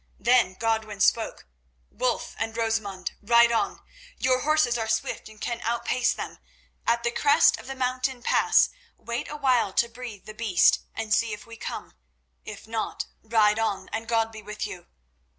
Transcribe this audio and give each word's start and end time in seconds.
Then 0.19 0.55
Godwin 0.55 0.99
spoke: 0.99 1.45
"Wulf 1.91 2.35
and 2.39 2.57
Rosamund 2.57 3.11
ride 3.21 3.51
on. 3.51 3.81
Your 4.17 4.39
horses 4.39 4.75
are 4.75 4.87
swift 4.87 5.29
and 5.29 5.39
can 5.39 5.61
outpace 5.61 6.11
them. 6.11 6.39
At 6.87 7.03
the 7.03 7.11
crest 7.11 7.59
of 7.59 7.67
the 7.67 7.75
mountain 7.75 8.23
pass 8.23 8.69
wait 8.97 9.29
a 9.29 9.37
while 9.37 9.73
to 9.73 9.87
breathe 9.87 10.25
the 10.25 10.33
beasts, 10.33 10.79
and 10.95 11.13
see 11.13 11.33
if 11.33 11.45
we 11.45 11.55
come. 11.55 11.93
If 12.43 12.67
not, 12.67 13.05
ride 13.21 13.59
on 13.59 13.81
again, 13.89 13.89
and 13.93 14.07
God 14.07 14.31
be 14.31 14.41
with 14.41 14.65
you." 14.65 14.87